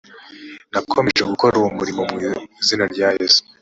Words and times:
nakomeje 0.71 1.21
gukora 1.31 1.53
uwo 1.57 1.69
murimo 1.77 2.01
mu 2.11 2.17
izina 2.61 2.85
rya 2.93 3.09
yesu 3.19 3.41